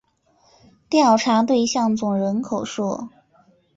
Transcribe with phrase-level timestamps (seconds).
[0.89, 3.09] 调查对象总人口数